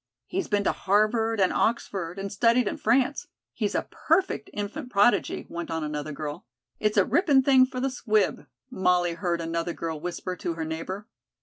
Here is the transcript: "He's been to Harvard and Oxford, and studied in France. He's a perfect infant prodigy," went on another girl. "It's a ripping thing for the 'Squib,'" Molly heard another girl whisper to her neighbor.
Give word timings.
"He's 0.25 0.47
been 0.47 0.63
to 0.63 0.71
Harvard 0.71 1.39
and 1.39 1.53
Oxford, 1.53 2.17
and 2.17 2.31
studied 2.33 2.67
in 2.67 2.77
France. 2.77 3.27
He's 3.53 3.75
a 3.75 3.87
perfect 3.91 4.49
infant 4.51 4.89
prodigy," 4.91 5.45
went 5.47 5.69
on 5.69 5.83
another 5.83 6.11
girl. 6.11 6.47
"It's 6.79 6.97
a 6.97 7.05
ripping 7.05 7.43
thing 7.43 7.67
for 7.67 7.79
the 7.79 7.91
'Squib,'" 7.91 8.47
Molly 8.71 9.13
heard 9.13 9.41
another 9.41 9.73
girl 9.73 9.99
whisper 9.99 10.35
to 10.35 10.55
her 10.55 10.65
neighbor. 10.65 11.07